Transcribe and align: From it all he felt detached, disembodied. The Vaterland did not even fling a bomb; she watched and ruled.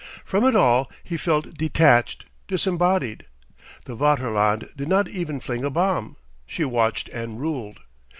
From 0.25 0.43
it 0.45 0.55
all 0.55 0.91
he 1.03 1.15
felt 1.15 1.53
detached, 1.53 2.25
disembodied. 2.47 3.27
The 3.85 3.95
Vaterland 3.95 4.75
did 4.75 4.87
not 4.87 5.07
even 5.07 5.39
fling 5.39 5.63
a 5.63 5.69
bomb; 5.69 6.17
she 6.47 6.65
watched 6.65 7.07
and 7.09 7.39
ruled. 7.39 7.81